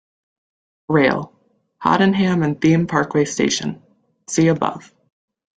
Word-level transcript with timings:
Rail- 0.89 1.31
Haddenham 1.83 2.43
and 2.43 2.59
Thame 2.59 2.87
Parkway 2.87 3.23
station- 3.25 3.83
see 4.31 4.47
above. 4.47 4.91